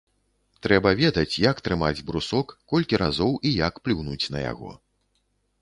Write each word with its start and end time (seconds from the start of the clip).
Трэба 0.65 0.93
ведаць, 1.01 1.41
як 1.51 1.61
трымаць 1.67 2.03
брусок, 2.09 2.47
колькі 2.73 3.01
разоў 3.05 3.31
і 3.51 3.55
як 3.59 3.79
плюнуць 3.89 4.31
на 4.37 4.43
яго. 4.51 4.75